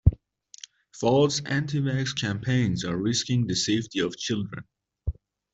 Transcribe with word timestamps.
False 0.93 1.41
anti-vax 1.45 2.19
campaigns 2.19 2.83
are 2.83 2.97
risking 2.97 3.45
the 3.45 3.53
safety 3.55 3.99
of 3.99 4.17
children. 4.17 4.63